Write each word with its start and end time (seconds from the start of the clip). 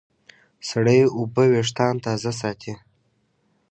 سړې 0.69 0.99
اوبه 1.17 1.43
وېښتيان 1.53 1.95
تازه 2.05 2.31
ساتي. 2.41 2.73